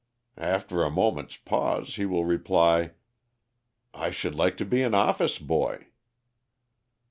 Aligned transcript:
After 0.39 0.81
a 0.81 0.89
moment's 0.89 1.37
pause 1.37 1.93
he 1.93 2.07
will 2.07 2.25
reply: 2.25 2.93
'I 3.93 4.09
should 4.09 4.33
like 4.33 4.57
to 4.57 4.65
be 4.65 4.81
an 4.81 4.95
office 4.95 5.37
boy.' 5.37 5.89